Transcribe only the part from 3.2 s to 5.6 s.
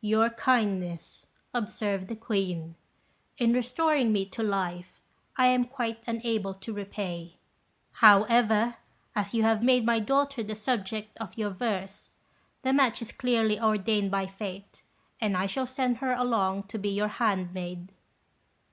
"in restoring me to life, I